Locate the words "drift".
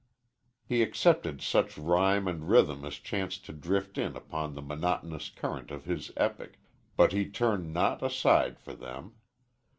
3.53-3.99